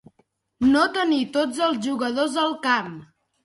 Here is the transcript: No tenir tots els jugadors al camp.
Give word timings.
No 0.69 0.85
tenir 0.95 1.21
tots 1.37 1.61
els 1.67 1.85
jugadors 1.87 2.41
al 2.49 2.61
camp. 2.69 2.93